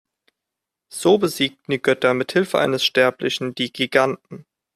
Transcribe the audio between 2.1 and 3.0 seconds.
mit Hilfe eines